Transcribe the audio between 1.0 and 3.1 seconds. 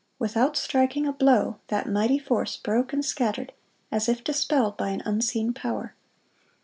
a blow, that mighty force broke and